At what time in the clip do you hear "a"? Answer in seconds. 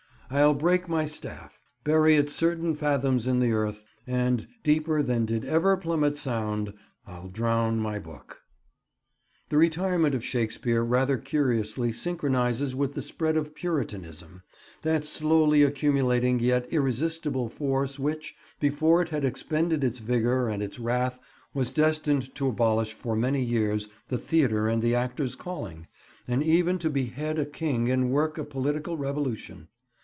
27.37-27.45, 28.37-28.45